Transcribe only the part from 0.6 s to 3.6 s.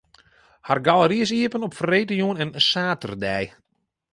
Har galery is iepen op freedtejûn en saterdei.